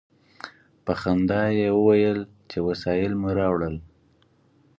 [0.85, 2.19] په خندا یې وویل
[2.49, 3.75] چې وسایل مو راوړل.